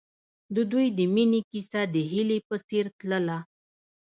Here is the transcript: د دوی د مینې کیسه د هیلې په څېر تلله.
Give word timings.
د 0.55 0.57
دوی 0.71 0.87
د 0.97 0.99
مینې 1.13 1.41
کیسه 1.51 1.81
د 1.93 1.95
هیلې 2.11 2.39
په 2.47 2.55
څېر 2.67 2.85
تلله. 2.99 3.37